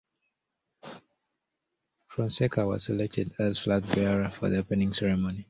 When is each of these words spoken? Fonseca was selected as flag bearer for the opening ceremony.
Fonseca 2.07 2.65
was 2.65 2.85
selected 2.85 3.33
as 3.37 3.59
flag 3.59 3.83
bearer 3.93 4.29
for 4.31 4.49
the 4.49 4.57
opening 4.57 4.93
ceremony. 4.93 5.39